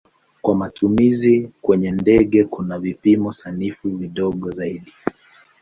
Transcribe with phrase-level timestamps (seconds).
[0.41, 4.93] Kwa matumizi kwenye ndege kuna vipimo sanifu vidogo zaidi.